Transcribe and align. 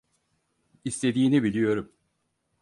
İstediğini 0.85 1.43
biliyorum. 1.43 1.91